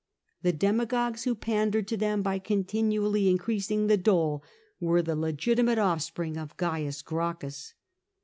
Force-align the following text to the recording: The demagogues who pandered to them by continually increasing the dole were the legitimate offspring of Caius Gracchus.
The 0.41 0.51
demagogues 0.51 1.25
who 1.25 1.35
pandered 1.35 1.87
to 1.89 1.95
them 1.95 2.23
by 2.23 2.39
continually 2.39 3.29
increasing 3.29 3.85
the 3.85 3.97
dole 3.97 4.43
were 4.79 5.03
the 5.03 5.15
legitimate 5.15 5.77
offspring 5.77 6.37
of 6.37 6.57
Caius 6.57 7.03
Gracchus. 7.03 7.75